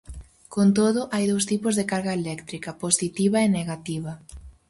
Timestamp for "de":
1.75-1.85